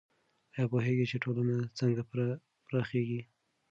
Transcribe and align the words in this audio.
آیا 0.55 0.67
پوهېږئ 0.71 1.05
چې 1.11 1.17
ټولنه 1.23 1.55
څنګه 1.79 2.01
پراخیږي؟ 2.67 3.21